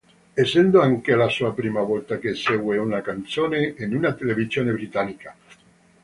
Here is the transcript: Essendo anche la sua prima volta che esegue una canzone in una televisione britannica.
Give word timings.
Essendo 0.33 0.81
anche 0.81 1.13
la 1.13 1.27
sua 1.29 1.53
prima 1.53 1.83
volta 1.83 2.17
che 2.17 2.29
esegue 2.29 2.75
una 2.79 3.01
canzone 3.01 3.75
in 3.77 3.93
una 3.95 4.13
televisione 4.15 4.71
britannica. 4.71 5.35